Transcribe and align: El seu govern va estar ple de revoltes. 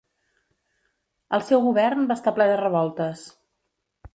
El 1.37 1.45
seu 1.49 1.63
govern 1.67 2.09
va 2.13 2.17
estar 2.21 2.33
ple 2.39 2.51
de 2.53 2.59
revoltes. 2.63 3.23